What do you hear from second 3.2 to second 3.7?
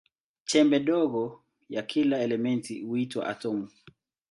atomu.